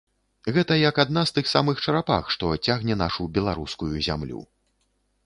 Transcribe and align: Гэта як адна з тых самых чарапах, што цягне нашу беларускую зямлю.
Гэта 0.53 0.77
як 0.89 0.95
адна 1.03 1.21
з 1.29 1.35
тых 1.35 1.49
самых 1.55 1.83
чарапах, 1.85 2.31
што 2.37 2.49
цягне 2.71 2.97
нашу 3.03 3.29
беларускую 3.37 3.91
зямлю. 4.09 4.41